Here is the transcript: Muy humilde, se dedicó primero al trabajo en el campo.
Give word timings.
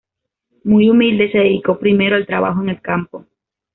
Muy 0.63 0.89
humilde, 0.89 1.31
se 1.31 1.37
dedicó 1.37 1.77
primero 1.77 2.15
al 2.15 2.25
trabajo 2.25 2.63
en 2.63 2.69
el 2.69 2.81
campo. 2.81 3.27